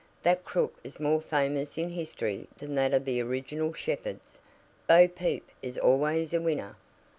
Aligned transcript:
"That 0.23 0.43
crook 0.43 0.73
is 0.83 0.99
more 0.99 1.21
famous 1.21 1.77
in 1.77 1.91
history 1.91 2.47
than 2.57 2.73
that 2.73 2.91
of 2.91 3.05
the 3.05 3.21
original 3.21 3.71
shepherds. 3.71 4.39
'Bo 4.87 5.07
Peep' 5.07 5.51
is 5.61 5.77
always 5.77 6.33
a 6.33 6.41
winner." 6.41 6.75